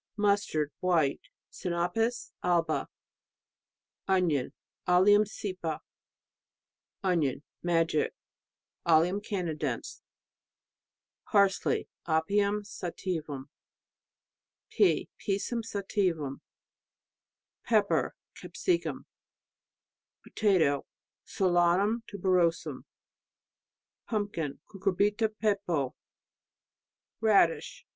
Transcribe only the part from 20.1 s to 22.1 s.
Potatoe.... Solanum